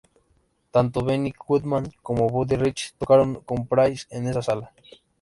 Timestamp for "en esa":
4.09-4.41